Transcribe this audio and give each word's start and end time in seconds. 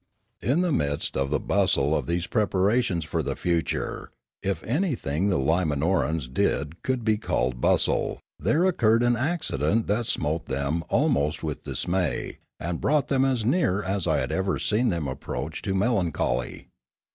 In 0.41 0.61
the 0.61 0.71
midst 0.71 1.15
of 1.15 1.29
the 1.29 1.39
bustle 1.39 1.95
of 1.95 2.07
these 2.07 2.25
preparations 2.25 3.05
for 3.05 3.21
the 3.21 3.35
future 3.35 4.09
(if 4.41 4.63
anything 4.63 5.29
the 5.29 5.37
Limanorans 5.37 6.27
did 6.27 6.81
could 6.81 7.05
be 7.05 7.19
called 7.19 7.61
bustle), 7.61 8.19
there 8.39 8.65
occurred 8.65 9.03
an 9.03 9.15
accident 9.15 9.85
that 9.85 10.07
smote 10.07 10.47
them 10.47 10.83
almost 10.89 11.43
with 11.43 11.65
dismay, 11.65 12.39
and 12.59 12.81
brought 12.81 13.09
them 13.09 13.23
as 13.23 13.45
near 13.45 13.83
as 13.83 14.07
I 14.07 14.17
had 14.17 14.31
ever 14.31 14.57
seen 14.57 14.89
them 14.89 15.07
approach 15.07 15.61
to 15.61 15.75
melancholy. 15.75 16.69